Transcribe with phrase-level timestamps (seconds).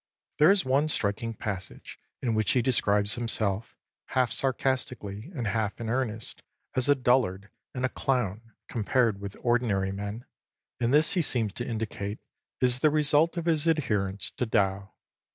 [0.39, 3.75] There is one striking passage in which he describes himself,
[4.07, 6.41] half sarcastically and half in earnest,
[6.75, 10.25] as a dullard and a clown compared with ordinary men,
[10.79, 12.17] and this, he seems to indicate,
[12.61, 14.91] is the result of his adherence to Tao.